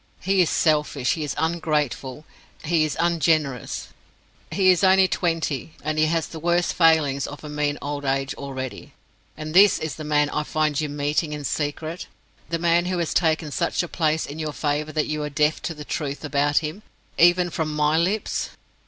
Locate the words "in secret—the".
11.33-12.57